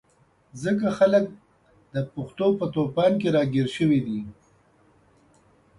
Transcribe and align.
ځکه 0.63 0.87
خلک 0.97 1.25
د 1.93 1.95
پېښو 2.13 2.47
په 2.59 2.65
توپان 2.75 3.11
کې 3.21 3.29
راګیر 3.37 3.67
شوي 3.77 3.99
دي. 4.07 4.19